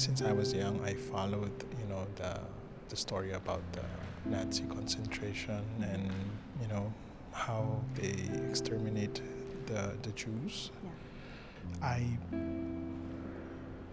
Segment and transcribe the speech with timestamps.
[0.00, 2.40] since I was young, I followed, you know, the
[2.88, 3.84] the story about the
[4.24, 6.10] Nazi concentration and
[6.60, 6.92] you know
[7.32, 8.14] how they
[8.48, 9.20] exterminate
[9.66, 10.70] the the Jews.
[10.82, 10.90] Yeah.
[11.82, 12.00] I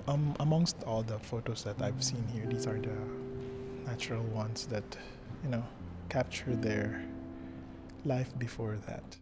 [0.08, 2.98] um, amongst all the photos that I've seen here, these are the
[3.86, 4.98] natural ones that
[5.44, 5.64] you know
[6.08, 7.04] capture their
[8.06, 9.18] life before that.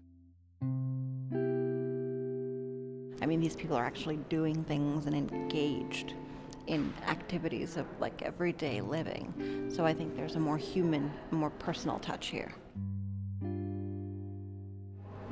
[3.24, 6.14] I mean, these people are actually doing things and engaged
[6.68, 9.70] in activities of like everyday living.
[9.74, 12.52] So I think there's a more human, more personal touch here.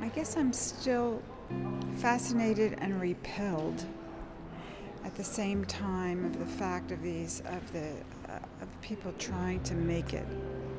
[0.00, 1.22] I guess I'm still
[1.96, 3.84] fascinated and repelled
[5.04, 7.92] at the same time of the fact of these of the
[8.28, 10.26] uh, of people trying to make it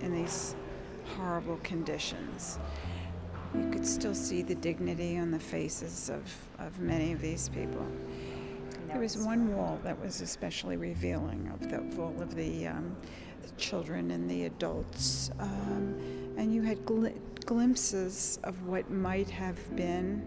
[0.01, 0.55] in these
[1.17, 2.59] horrible conditions.
[3.53, 6.21] You could still see the dignity on the faces of,
[6.59, 7.85] of many of these people.
[8.95, 12.95] There was one wall that was especially revealing of the of all of the, um,
[13.41, 17.13] the children and the adults, um, and you had gl-
[17.45, 20.23] glimpses of what might have been,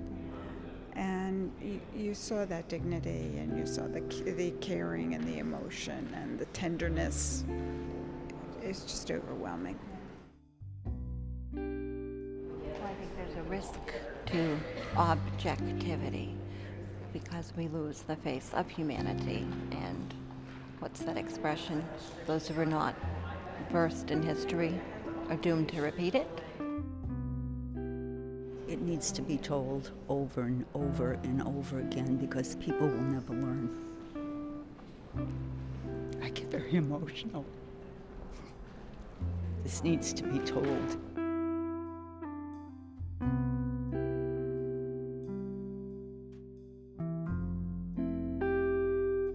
[0.93, 6.07] and you, you saw that dignity, and you saw the the caring and the emotion
[6.15, 7.45] and the tenderness.
[8.61, 9.79] It's just overwhelming.
[11.57, 13.81] I think there's a risk
[14.27, 14.59] to
[14.95, 16.38] objectivity
[17.13, 19.47] because we lose the face of humanity.
[19.71, 20.15] And
[20.81, 21.85] what's that expression?
[22.27, 22.95] Those who are not
[23.71, 24.81] versed in history
[25.29, 26.29] are doomed to repeat it.
[28.67, 33.33] It needs to be told over and over and over again because people will never
[33.33, 33.71] learn.
[36.23, 37.45] I get very emotional.
[39.63, 40.99] This needs to be told.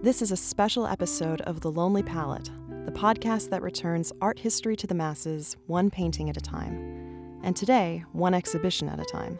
[0.04, 2.50] This is a special episode of The Lonely Palette,
[2.84, 7.40] the podcast that returns art history to the masses, one painting at a time.
[7.42, 9.38] And today, one exhibition at a time.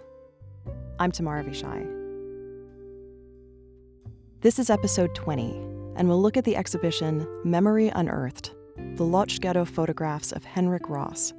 [0.98, 1.84] I'm Tamar Avishai.
[4.40, 5.50] This is episode 20,
[5.96, 8.54] and we'll look at the exhibition Memory Unearthed
[8.94, 11.34] The Lodz Ghetto Photographs of Henryk Ross,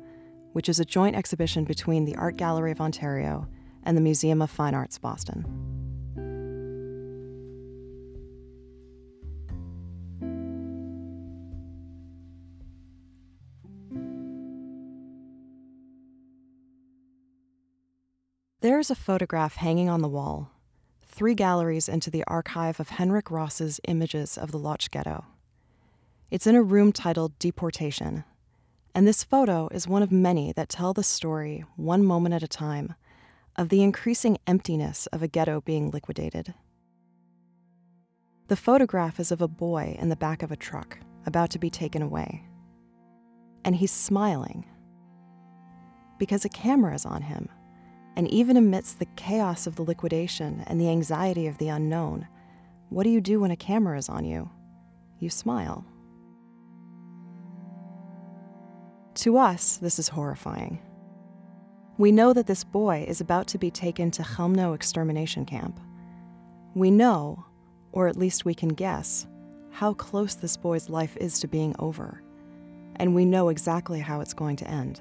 [0.54, 3.48] which is a joint exhibition between the Art Gallery of Ontario
[3.82, 5.75] and the Museum of Fine Arts Boston.
[18.86, 20.52] There is a photograph hanging on the wall,
[21.08, 25.26] three galleries into the archive of Henryk Ross's images of the Lodz Ghetto.
[26.30, 28.26] It's in a room titled Deportation,
[28.94, 32.48] and this photo is one of many that tell the story, one moment at a
[32.48, 32.94] time,
[33.56, 36.54] of the increasing emptiness of a ghetto being liquidated.
[38.50, 41.72] The photograph is of a boy in the back of a truck, about to be
[41.72, 42.44] taken away.
[43.64, 44.64] And he's smiling
[46.20, 47.50] because a camera is on him
[48.16, 52.28] and even amidst the chaos of the liquidation and the anxiety of the unknown,
[52.90, 54.50] what do you do when a camera is on you?
[55.20, 55.86] You smile.
[59.16, 60.80] To us, this is horrifying.
[61.98, 65.80] We know that this boy is about to be taken to Chelmno extermination camp.
[66.74, 67.46] We know,
[67.94, 69.26] or at least we can guess,
[69.72, 72.22] how close this boy's life is to being over,
[72.98, 75.00] and we know exactly how it's going to end.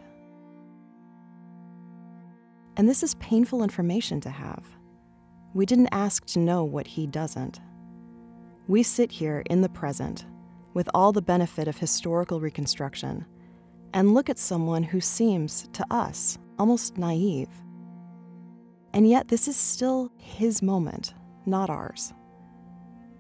[2.77, 4.65] And this is painful information to have.
[5.55, 7.61] We didn't ask to know what he doesn't.
[8.67, 10.27] We sit here in the present,
[10.73, 13.25] with all the benefit of historical reconstruction,
[13.93, 17.49] and look at someone who seems, to us, almost naive.
[18.93, 21.15] And yet, this is still his moment,
[21.47, 22.13] not ours.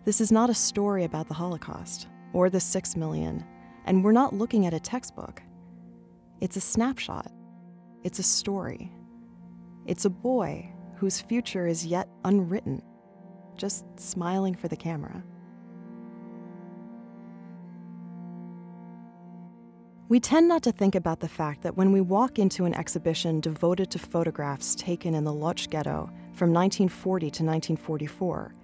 [0.05, 3.45] This is not a story about the Holocaust or the six million,
[3.85, 5.43] and we're not looking at a textbook.
[6.41, 7.31] It's a snapshot,
[8.03, 8.91] it's a story.
[9.87, 12.83] It's a boy whose future is yet unwritten,
[13.57, 15.23] just smiling for the camera.
[20.09, 23.41] We tend not to think about the fact that when we walk into an exhibition
[23.41, 28.55] devoted to photographs taken in the Lodz Ghetto from 1940 to 1944,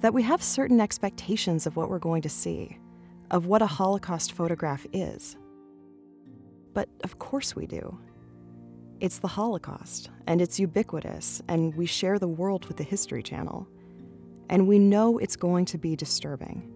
[0.00, 2.78] that we have certain expectations of what we're going to see,
[3.30, 5.36] of what a Holocaust photograph is.
[6.74, 7.98] But of course we do.
[9.00, 13.68] It's the Holocaust, and it's ubiquitous, and we share the world with the History Channel.
[14.50, 16.68] And we know it's going to be disturbing.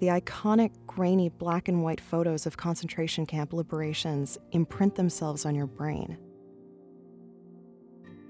[0.00, 5.68] The iconic, grainy black and white photos of concentration camp liberations imprint themselves on your
[5.68, 6.18] brain.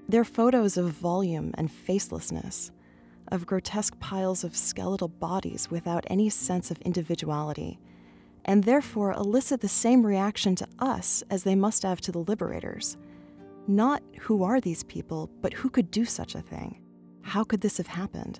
[0.07, 2.69] They're photos of volume and facelessness,
[3.31, 7.79] of grotesque piles of skeletal bodies without any sense of individuality,
[8.49, 12.97] and therefore elicit the same reaction to us as they must have to the liberators.
[13.67, 16.81] Not who are these people, but who could do such a thing?
[17.21, 18.39] How could this have happened?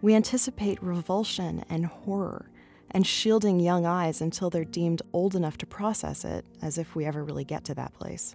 [0.00, 2.50] We anticipate revulsion and horror
[2.92, 7.04] and shielding young eyes until they're deemed old enough to process it, as if we
[7.04, 8.34] ever really get to that place.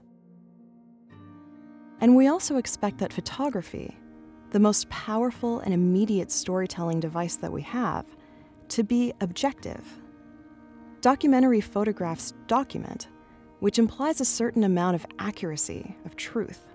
[2.01, 3.97] And we also expect that photography,
[4.51, 8.05] the most powerful and immediate storytelling device that we have,
[8.67, 10.02] to be objective.
[11.03, 13.09] Documentary photographs document,
[13.59, 16.65] which implies a certain amount of accuracy, of truth.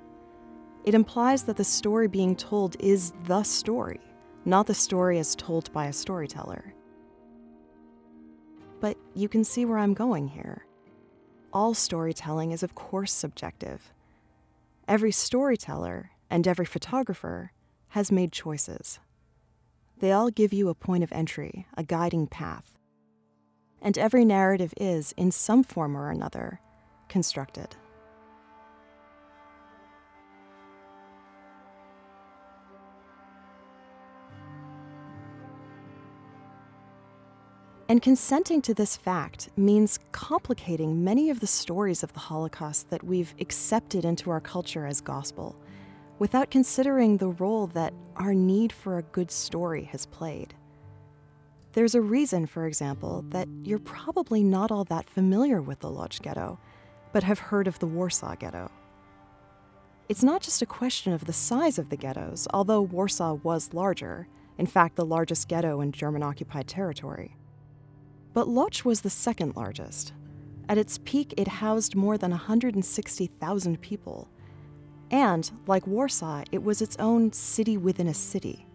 [0.85, 4.01] It implies that the story being told is the story,
[4.45, 6.75] not the story as told by a storyteller.
[8.81, 10.67] But you can see where I'm going here.
[11.51, 13.95] All storytelling is, of course, subjective.
[14.87, 17.53] Every storyteller and every photographer
[17.89, 18.99] has made choices.
[20.01, 22.78] They all give you a point of entry, a guiding path.
[23.81, 26.61] And every narrative is, in some form or another,
[27.09, 27.77] constructed.
[37.91, 43.03] And consenting to this fact means complicating many of the stories of the Holocaust that
[43.03, 45.57] we've accepted into our culture as gospel,
[46.19, 50.53] without considering the role that our need for a good story has played.
[51.73, 56.19] There's a reason, for example, that you're probably not all that familiar with the Lodz
[56.19, 56.59] Ghetto,
[57.13, 58.71] but have heard of the Warsaw Ghetto.
[60.09, 64.27] It's not just a question of the size of the ghettos, although Warsaw was larger,
[64.57, 67.37] in fact, the largest ghetto in German occupied territory.
[68.33, 70.15] But Lodz was the second largest.
[70.69, 74.29] At its peak, it housed more than 160,000 people.
[75.11, 78.68] And, like Warsaw, it was its own city within a city.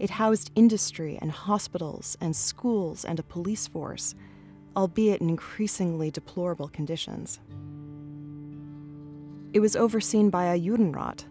[0.00, 4.14] It housed industry and hospitals and schools and a police force,
[4.74, 7.38] albeit in increasingly deplorable conditions.
[9.52, 11.26] It was overseen by a Judenrat,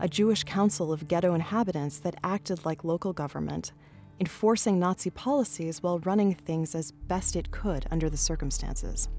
[0.00, 3.72] a Jewish council of ghetto inhabitants that acted like local government,
[4.18, 9.10] enforcing Nazi policies while running things as best it could under the circumstances.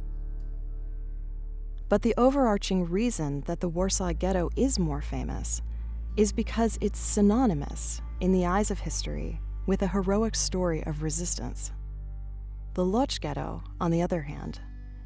[1.88, 5.62] But the overarching reason that the Warsaw Ghetto is more famous
[6.16, 11.72] is because it's synonymous, in the eyes of history, with a heroic story of resistance.
[12.74, 14.60] The Lodz Ghetto, on the other hand,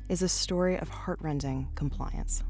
[0.10, 2.44] is a story of heartrending compliance.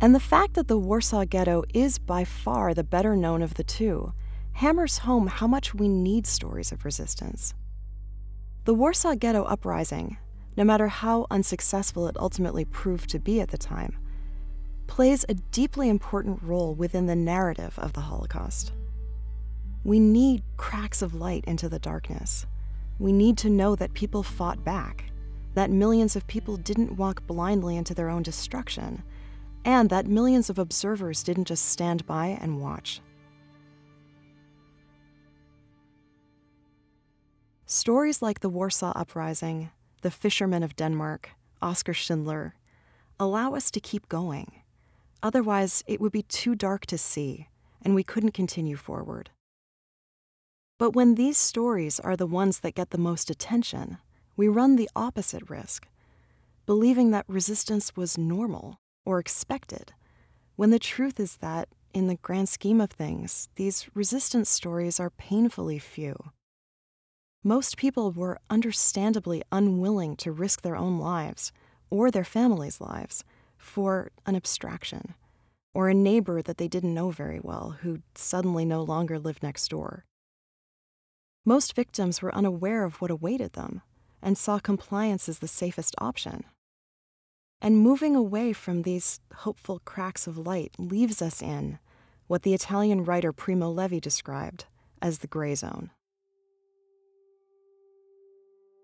[0.00, 3.64] And the fact that the Warsaw Ghetto is by far the better known of the
[3.64, 4.12] two
[4.52, 7.54] hammers home how much we need stories of resistance.
[8.64, 10.16] The Warsaw Ghetto Uprising,
[10.56, 13.96] no matter how unsuccessful it ultimately proved to be at the time,
[14.88, 18.72] plays a deeply important role within the narrative of the Holocaust.
[19.84, 22.46] We need cracks of light into the darkness.
[22.98, 25.04] We need to know that people fought back,
[25.54, 29.04] that millions of people didn't walk blindly into their own destruction
[29.64, 33.00] and that millions of observers didn't just stand by and watch.
[37.66, 39.70] Stories like the Warsaw Uprising,
[40.00, 41.30] The Fishermen of Denmark,
[41.60, 42.54] Oskar Schindler
[43.20, 44.57] allow us to keep going.
[45.22, 47.48] Otherwise, it would be too dark to see,
[47.82, 49.30] and we couldn't continue forward.
[50.78, 53.98] But when these stories are the ones that get the most attention,
[54.36, 55.88] we run the opposite risk,
[56.66, 59.92] believing that resistance was normal or expected,
[60.54, 65.10] when the truth is that, in the grand scheme of things, these resistance stories are
[65.10, 66.32] painfully few.
[67.42, 71.52] Most people were understandably unwilling to risk their own lives,
[71.90, 73.24] or their families' lives,
[73.58, 75.14] for an abstraction,
[75.74, 79.68] or a neighbor that they didn't know very well who suddenly no longer lived next
[79.68, 80.04] door.
[81.44, 83.82] Most victims were unaware of what awaited them
[84.22, 86.44] and saw compliance as the safest option.
[87.60, 91.78] And moving away from these hopeful cracks of light leaves us in
[92.26, 94.66] what the Italian writer Primo Levi described
[95.02, 95.90] as the gray zone.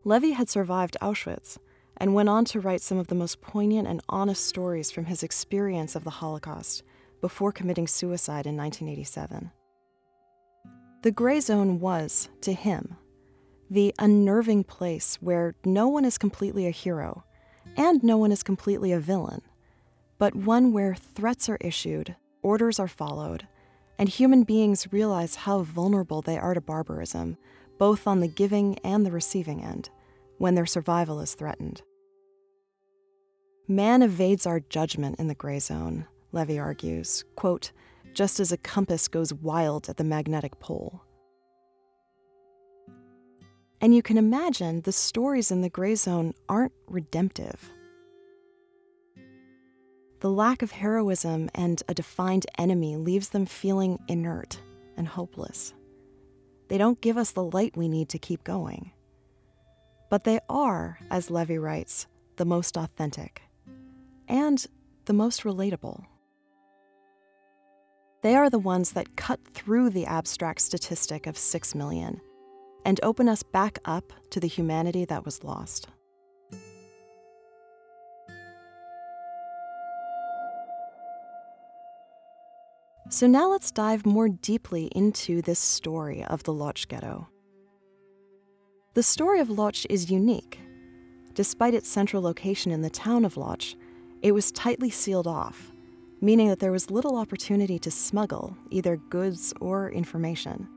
[0.05, 1.59] Levi had survived Auschwitz
[1.97, 5.23] and went on to write some of the most poignant and honest stories from his
[5.23, 6.83] experience of the Holocaust
[7.21, 9.51] before committing suicide in 1987.
[11.03, 12.97] The gray zone was, to him,
[13.71, 17.25] the unnerving place where no one is completely a hero
[17.77, 19.43] and no one is completely a villain,
[20.19, 23.47] but one where threats are issued, orders are followed,
[23.99, 27.37] and human beings realize how vulnerable they are to barbarism,
[27.79, 29.91] both on the giving and the receiving end,
[30.45, 31.81] when their survival is threatened.
[33.67, 37.73] Man evades our judgment in the gray zone, Levi argues, quote,
[38.13, 41.01] just as a compass goes wild at the magnetic pole.
[43.81, 47.71] And you can imagine the stories in the gray zone aren't redemptive.
[50.21, 54.59] The lack of heroism and a defined enemy leaves them feeling inert
[54.99, 55.73] and hopeless.
[56.69, 58.91] They don't give us the light we need to keep going.
[60.11, 62.07] But they are, as Levi writes,
[62.37, 63.43] the most authentic
[64.29, 64.67] and
[65.05, 66.05] the most relatable.
[68.23, 72.21] They are the ones that cut through the abstract statistic of 6 million
[72.85, 75.89] and open us back up to the humanity that was lost.
[83.11, 87.29] So now let's dive more deeply into this story of the Lodz ghetto.
[88.95, 90.61] The story of Lodz is unique.
[91.35, 93.75] Despite its central location in the town of Lodz,
[94.23, 95.73] it was tightly sealed off,
[96.21, 100.69] meaning that there was little opportunity to smuggle either goods or information.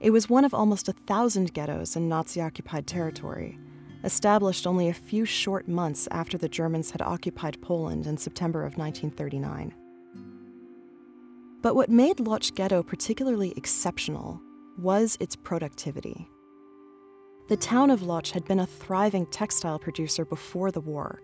[0.00, 3.56] It was one of almost a thousand ghettos in Nazi occupied territory,
[4.02, 8.76] established only a few short months after the Germans had occupied Poland in September of
[8.76, 9.72] 1939.
[11.62, 14.40] But what made Lodz Ghetto particularly exceptional
[14.76, 16.28] was its productivity.
[17.48, 21.20] The town of Lodz had been a thriving textile producer before the war,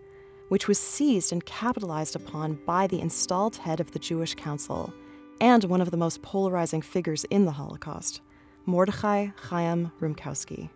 [0.49, 4.93] which was seized and capitalized upon by the installed head of the Jewish Council
[5.39, 8.19] and one of the most polarizing figures in the Holocaust,
[8.65, 10.69] Mordechai Chaim Rumkowski.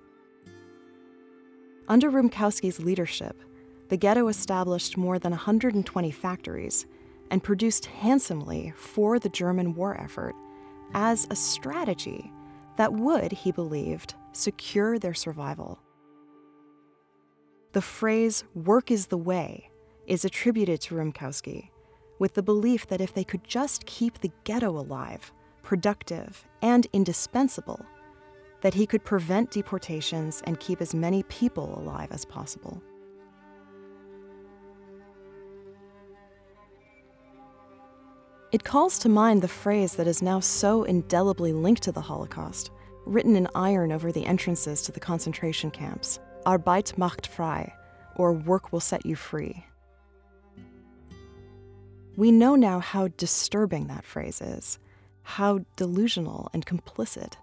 [1.89, 3.41] Under Rumkowski's leadership,
[3.89, 6.85] the ghetto established more than 120 factories
[7.29, 10.35] and produced handsomely for the German war effort
[10.93, 12.31] as a strategy
[12.77, 15.79] that would, he believed, secure their survival.
[17.73, 19.69] The phrase, work is the way,
[20.05, 21.69] is attributed to Rumkowski,
[22.19, 25.31] with the belief that if they could just keep the ghetto alive,
[25.63, 27.83] productive, and indispensable,
[28.61, 32.81] that he could prevent deportations and keep as many people alive as possible.
[38.53, 42.69] It calls to mind the phrase that is now so indelibly linked to the Holocaust,
[43.03, 47.73] written in iron over the entrances to the concentration camps Arbeit macht frei,
[48.15, 49.65] or work will set you free.
[52.15, 54.77] We know now how disturbing that phrase is,
[55.23, 57.33] how delusional and complicit,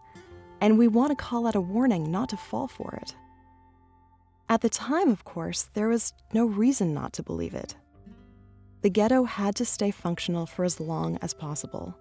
[0.60, 3.16] and we want to call out a warning not to fall for it.
[4.48, 7.74] At the time, of course, there was no reason not to believe it
[8.82, 11.96] the ghetto had to stay functional for as long as possible.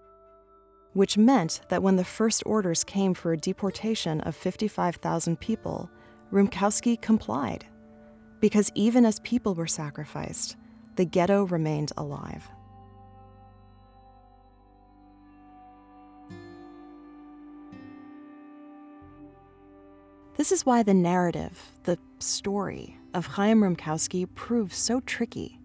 [0.94, 5.90] Which meant that when the first orders came for a deportation of 55,000 people,
[6.32, 7.66] Rumkowski complied.
[8.40, 10.56] Because even as people were sacrificed,
[10.96, 12.50] the ghetto remained alive.
[20.38, 25.59] This is why the narrative, the story of Chaim Rumkowski proves so tricky.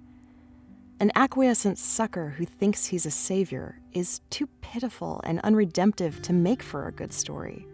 [1.01, 6.63] An acquiescent sucker who thinks he's a savior is too pitiful and unredemptive to make
[6.63, 7.67] for a good story.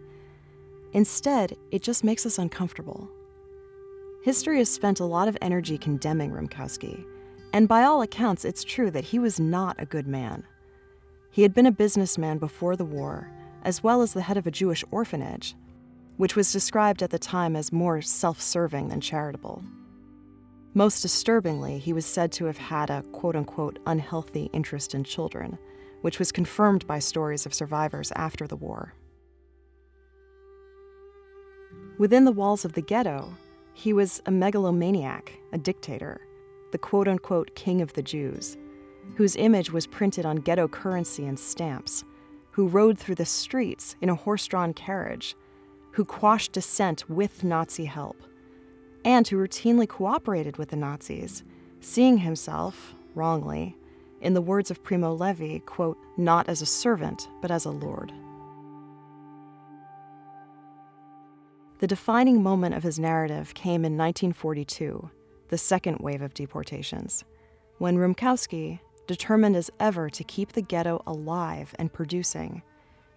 [0.93, 3.07] Instead, it just makes us uncomfortable.
[4.23, 7.05] History has spent a lot of energy condemning Rumkowski,
[7.53, 10.43] and by all accounts, it's true that he was not a good man.
[11.29, 13.31] He had been a businessman before the war,
[13.63, 15.55] as well as the head of a Jewish orphanage,
[16.17, 19.63] which was described at the time as more self serving than charitable.
[20.73, 25.57] Most disturbingly, he was said to have had a quote unquote unhealthy interest in children,
[25.99, 28.93] which was confirmed by stories of survivors after the war.
[31.97, 33.35] Within the walls of the ghetto,
[33.73, 36.21] he was a megalomaniac, a dictator,
[36.71, 38.57] the quote unquote king of the Jews,
[39.15, 42.05] whose image was printed on ghetto currency and stamps,
[42.51, 45.35] who rode through the streets in a horse drawn carriage,
[45.91, 48.15] who quashed dissent with Nazi help
[49.03, 51.43] and who routinely cooperated with the Nazis,
[51.79, 53.75] seeing himself, wrongly,
[54.21, 58.13] in the words of Primo Levi, quote, not as a servant, but as a lord.
[61.79, 65.09] The defining moment of his narrative came in 1942,
[65.49, 67.23] the second wave of deportations,
[67.79, 72.61] when Rumkowski, determined as ever to keep the ghetto alive and producing,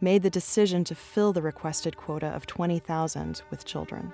[0.01, 4.13] made the decision to fill the requested quota of 20,000 with children.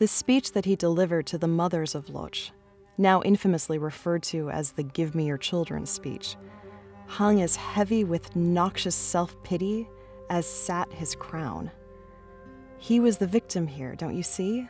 [0.00, 2.52] The speech that he delivered to the mothers of Lodz,
[2.96, 6.36] now infamously referred to as the Give Me Your Children speech,
[7.06, 9.86] hung as heavy with noxious self pity
[10.30, 11.70] as sat his crown.
[12.78, 14.66] He was the victim here, don't you see?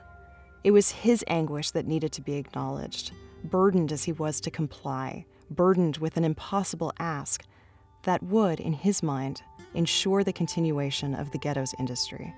[0.65, 3.13] It was his anguish that needed to be acknowledged,
[3.45, 7.45] burdened as he was to comply, burdened with an impossible ask
[8.03, 9.43] that would, in his mind,
[9.75, 12.35] ensure the continuation of the ghetto's industry.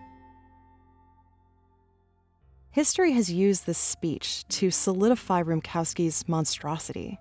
[2.73, 7.21] History has used this speech to solidify Rumkowski's monstrosity.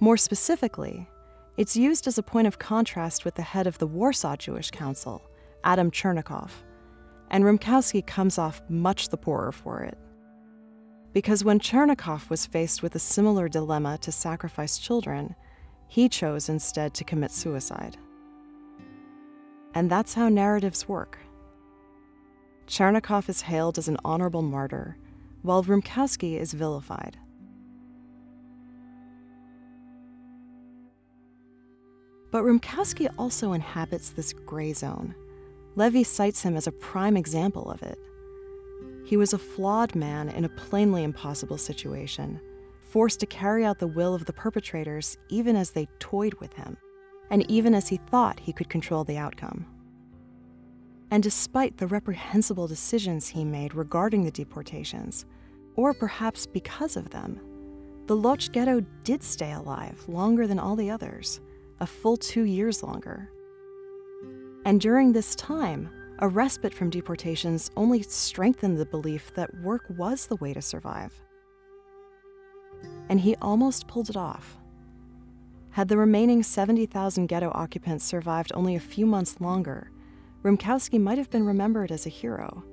[0.00, 1.06] More specifically,
[1.58, 5.20] it's used as a point of contrast with the head of the Warsaw Jewish Council,
[5.62, 6.48] Adam Czerniaków,
[7.30, 9.98] and Rumkowski comes off much the poorer for it.
[11.12, 15.34] Because when Czerniaków was faced with a similar dilemma to sacrifice children,
[15.86, 17.98] he chose instead to commit suicide.
[19.74, 21.18] And that's how narratives work.
[22.66, 24.96] Czerniaków is hailed as an honorable martyr,
[25.42, 27.16] while Rumkowski is vilified.
[32.30, 35.14] But Rumkowski also inhabits this gray zone.
[35.76, 37.98] Levi cites him as a prime example of it.
[39.04, 42.40] He was a flawed man in a plainly impossible situation,
[42.90, 46.76] forced to carry out the will of the perpetrators even as they toyed with him,
[47.30, 49.66] and even as he thought he could control the outcome.
[51.12, 55.26] And despite the reprehensible decisions he made regarding the deportations,
[55.76, 57.38] or perhaps because of them,
[58.06, 61.42] the Lodz ghetto did stay alive longer than all the others,
[61.80, 63.30] a full two years longer.
[64.64, 65.90] And during this time,
[66.20, 71.12] a respite from deportations only strengthened the belief that work was the way to survive.
[73.10, 74.56] And he almost pulled it off.
[75.72, 79.90] Had the remaining 70,000 ghetto occupants survived only a few months longer,
[80.42, 82.64] Rumkowski might have been remembered as a hero.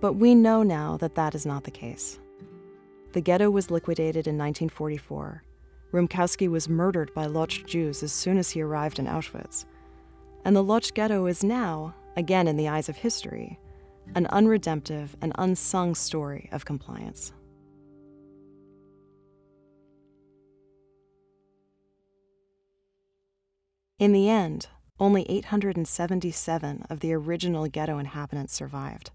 [0.00, 2.18] But we know now that that is not the case.
[3.12, 5.44] The ghetto was liquidated in 1944.
[5.92, 9.66] Rumkowski was murdered by Lodz Jews as soon as he arrived in Auschwitz.
[10.44, 13.58] And the Lodz ghetto is now, again in the eyes of history,
[14.16, 17.32] an unredemptive and unsung story of compliance.
[23.98, 24.66] In the end,
[24.98, 29.10] only 877 of the original ghetto inhabitants survived,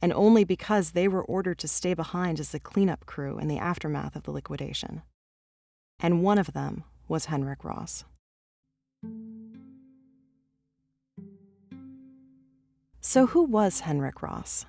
[0.00, 3.58] and only because they were ordered to stay behind as the cleanup crew in the
[3.58, 5.02] aftermath of the liquidation.
[5.98, 8.04] And one of them was Henryk Ross.
[13.00, 14.66] So, who was Henryk Ross?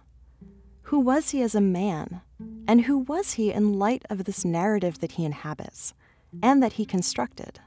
[0.83, 2.21] Who was he as a man?
[2.67, 5.93] And who was he in light of this narrative that he inhabits
[6.41, 7.59] and that he constructed?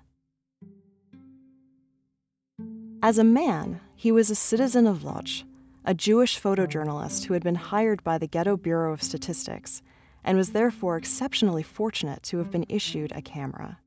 [3.04, 5.42] As a man, he was a citizen of Lodz,
[5.84, 9.82] a Jewish photojournalist who had been hired by the Ghetto Bureau of Statistics
[10.22, 13.80] and was therefore exceptionally fortunate to have been issued a camera.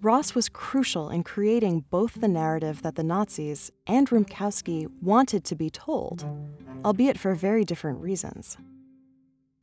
[0.00, 5.56] Ross was crucial in creating both the narrative that the Nazis and Rumkowski wanted to
[5.56, 6.24] be told,
[6.84, 8.56] albeit for very different reasons.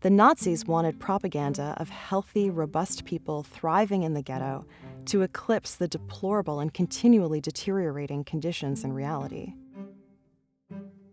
[0.02, 4.66] The Nazis wanted propaganda of healthy, robust people thriving in the ghetto
[5.06, 9.54] to eclipse the deplorable and continually deteriorating conditions in reality.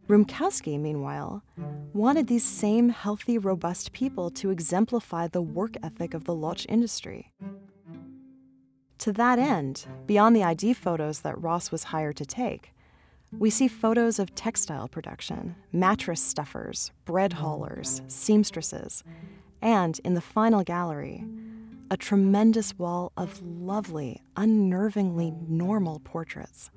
[0.08, 1.44] Rumkowski, meanwhile,
[1.92, 7.32] wanted these same healthy, robust people to exemplify the work ethic of the Lodz industry.
[8.98, 12.74] To that end, beyond the ID photos that Ross was hired to take,
[13.38, 19.04] we see photos of textile production, mattress stuffers, bread haulers, seamstresses,
[19.62, 21.24] and in the final gallery,
[21.90, 26.70] a tremendous wall of lovely, unnervingly normal portraits.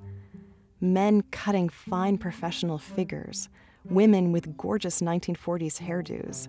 [0.80, 3.48] Men cutting fine professional figures,
[3.84, 6.48] women with gorgeous 1940s hairdos,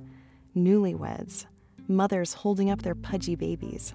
[0.56, 1.45] newlyweds,
[1.88, 3.93] mothers holding up their pudgy babies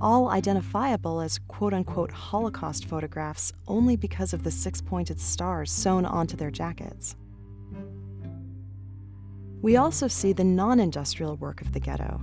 [0.00, 6.04] all identifiable as quote unquote Holocaust photographs only because of the six pointed stars sewn
[6.04, 7.16] onto their jackets.
[9.62, 12.20] We also see the non industrial work of the ghetto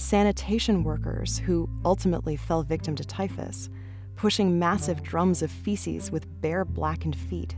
[0.00, 3.68] sanitation workers who ultimately fell victim to typhus,
[4.16, 7.56] pushing massive drums of feces with bare blackened feet,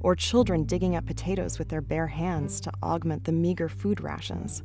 [0.00, 4.62] or children digging up potatoes with their bare hands to augment the meager food rations.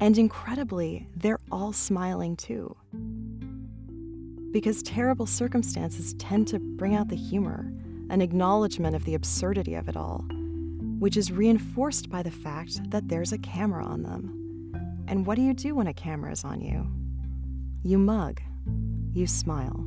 [0.00, 2.76] And incredibly, they're all smiling too
[4.52, 7.72] because terrible circumstances tend to bring out the humor,
[8.10, 10.24] an acknowledgement of the absurdity of it all,
[10.98, 14.49] which is reinforced by the fact that there's a camera on them.
[15.10, 16.86] And what do you do when a camera is on you?
[17.82, 18.40] You mug,
[19.12, 19.84] you smile.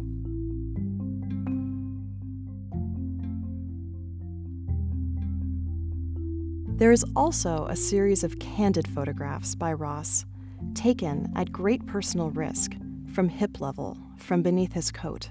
[6.77, 10.25] There is also a series of candid photographs by Ross,
[10.73, 12.73] taken at great personal risk
[13.13, 15.29] from hip level from beneath his coat.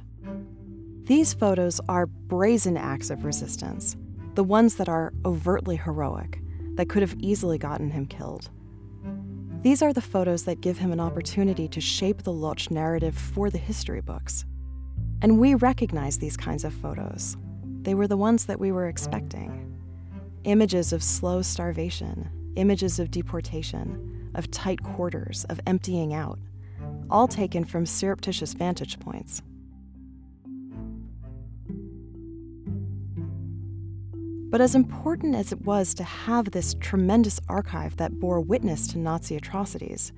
[1.04, 3.98] These photos are brazen acts of resistance,
[4.36, 6.40] the ones that are overtly heroic,
[6.76, 8.48] that could have easily gotten him killed.
[9.62, 13.48] These are the photos that give him an opportunity to shape the Lodz narrative for
[13.48, 14.44] the history books.
[15.22, 17.36] And we recognize these kinds of photos.
[17.82, 19.68] They were the ones that we were expecting
[20.42, 26.40] images of slow starvation, images of deportation, of tight quarters, of emptying out,
[27.08, 29.42] all taken from surreptitious vantage points.
[34.52, 38.98] But as important as it was to have this tremendous archive that bore witness to
[38.98, 40.12] Nazi atrocities,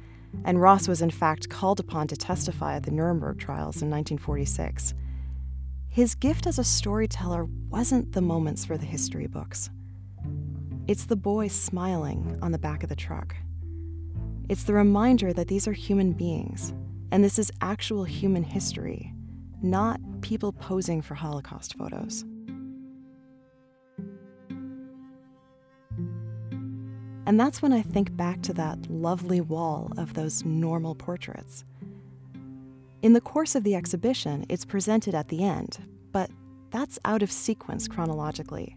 [0.44, 4.92] and Ross was in fact called upon to testify at the Nuremberg trials in 1946,
[5.88, 9.70] his gift as a storyteller wasn't the moments for the history books.
[10.88, 13.36] It's the boy smiling on the back of the truck.
[14.48, 16.74] It's the reminder that these are human beings,
[17.12, 19.14] and this is actual human history,
[19.62, 22.24] not people posing for Holocaust photos.
[27.26, 31.64] And that's when I think back to that lovely wall of those normal portraits.
[33.02, 35.78] In the course of the exhibition, it's presented at the end,
[36.12, 36.30] but
[36.70, 38.76] that's out of sequence chronologically.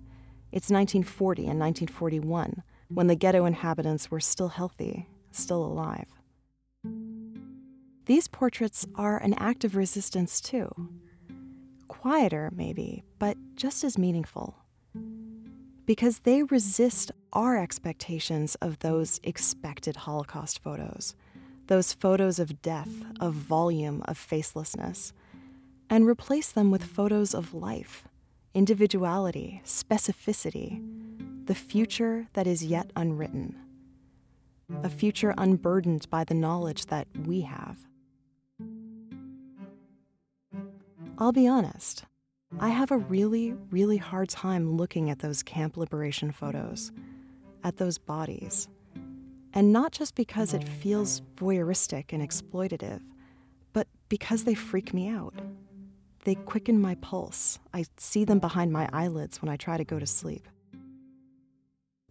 [0.52, 6.08] It's 1940 and 1941, when the ghetto inhabitants were still healthy, still alive.
[8.06, 10.70] These portraits are an act of resistance, too.
[11.90, 14.56] Quieter, maybe, but just as meaningful
[15.88, 21.16] because they resist our expectations of those expected Holocaust photos,
[21.68, 25.14] those photos of death, of volume, of facelessness,
[25.90, 28.08] and replace them with photos of life,
[28.54, 30.82] individuality, specificity,
[31.46, 33.56] the future that is yet unwritten,
[34.84, 37.78] a future unburdened by the knowledge that we have.
[41.18, 42.06] I'll be honest.
[42.60, 46.92] I have a really, really hard time looking at those camp liberation photos,
[47.64, 48.68] at those bodies.
[49.54, 53.02] And not just because it feels voyeuristic and exploitative,
[53.74, 55.34] but because they freak me out.
[56.26, 57.60] They quicken my pulse.
[57.74, 60.48] I see them behind my eyelids when I try to go to sleep.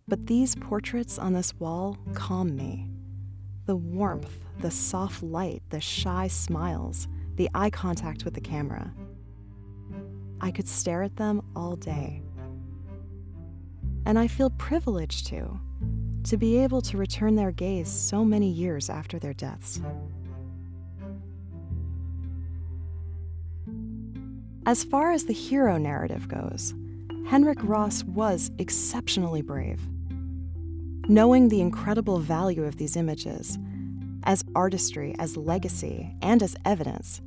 [0.09, 2.89] But these portraits on this wall calm me.
[3.67, 8.95] The warmth, the soft light, the shy smiles, the eye contact with the camera.
[10.41, 12.23] I could stare at them all day.
[14.07, 15.59] And I feel privileged to,
[16.25, 19.81] to be able to return their gaze so many years after their deaths.
[24.65, 26.73] As far as the hero narrative goes,
[27.29, 29.81] Henryk Ross was exceptionally brave.
[31.09, 33.59] Knowing the incredible value of these images,
[34.23, 37.21] as artistry, as legacy, and as evidence,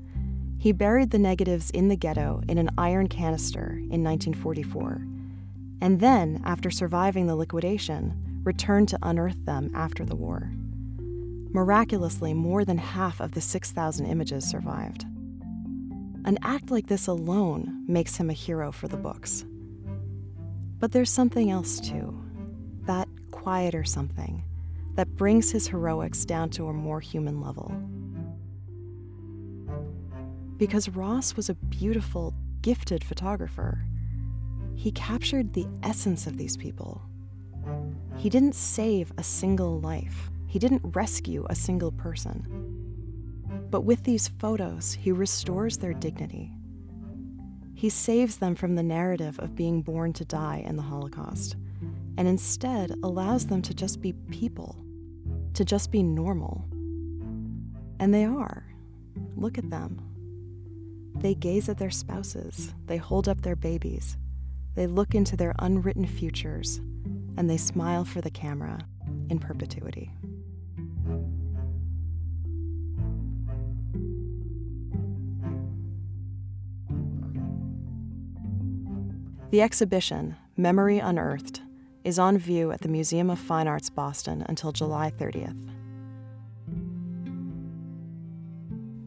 [0.58, 5.02] he buried the negatives in the ghetto in an iron canister in 1944,
[5.82, 10.52] and then, after surviving the liquidation, returned to unearth them after the war.
[11.52, 15.06] Miraculously, more than half of the 6,000 images survived.
[16.26, 19.46] An act like this alone makes him a hero for the books.
[20.80, 22.22] But there's something else too
[22.86, 24.44] that quieter something
[24.96, 27.72] that brings his heroics down to a more human level
[30.60, 33.86] because Ross was a beautiful, gifted photographer.
[34.80, 37.02] He captured the essence of these people.
[38.16, 42.46] He didn't save a single life, he didn't rescue a single person.
[43.70, 46.54] But with these photos, he restores their dignity.
[47.74, 51.58] He saves them from the narrative of being born to die in the Holocaust,
[52.18, 54.78] and instead allows them to just be people,
[55.56, 56.66] to just be normal.
[58.00, 58.66] And they are.
[59.36, 60.00] Look at them.
[61.16, 64.18] They gaze at their spouses, they hold up their babies,
[64.80, 66.78] they look into their unwritten futures,
[67.36, 68.80] and they smile for the camera
[69.30, 70.10] in perpetuity.
[79.50, 81.60] The exhibition, Memory Unearthed,
[82.06, 85.58] is on view at the Museum of Fine Arts Boston until July 30th.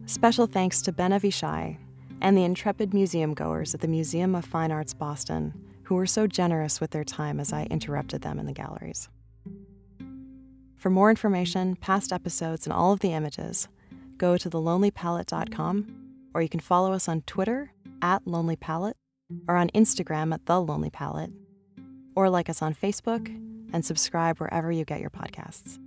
[0.05, 1.79] Special thanks to Ben Avishai,
[2.23, 6.29] and the intrepid museum goers at the Museum of Fine Arts Boston, who were so
[6.29, 9.09] generous with their time as I interrupted them in the galleries.
[10.77, 13.69] For more information, past episodes, and all of the images,
[14.17, 15.95] go to thelonelypalette.com,
[16.33, 18.97] or you can follow us on Twitter at Lonely Palette,
[19.49, 21.33] or on Instagram at The
[22.15, 23.29] or like us on Facebook
[23.73, 25.79] and subscribe wherever you get your podcasts.